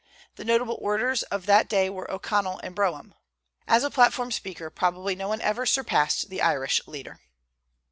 [0.35, 3.13] The notable orators of that day were O'Connell and Brougham.
[3.67, 7.19] As a platform speaker, probably no one ever surpassed the Irish leader.